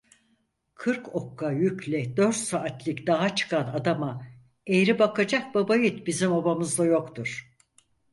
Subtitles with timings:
[0.75, 4.27] Kırk okka yükle dört saatlik dağa çıkan adama
[4.67, 7.51] eğri bakacak babayiğit bizim obamızda yoktur.